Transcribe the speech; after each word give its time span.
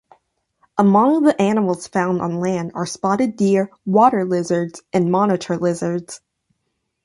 Among 0.79 1.21
the 1.21 1.39
animals 1.39 1.87
found 1.87 2.23
on 2.23 2.39
land 2.39 2.71
are 2.73 2.87
spotted 2.87 3.35
deer, 3.35 3.69
water 3.85 4.25
lizards 4.25 4.81
and 4.91 5.11
monitor 5.11 5.57
lizards. 5.57 6.21